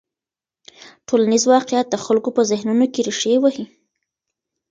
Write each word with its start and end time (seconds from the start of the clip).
ټولنیز 1.07 1.43
واقیعت 1.53 1.87
د 1.91 1.95
خلکو 2.05 2.29
په 2.35 2.41
ذهنونو 2.51 2.85
کې 2.93 3.01
رېښې 3.07 3.35
وهي. 3.39 3.65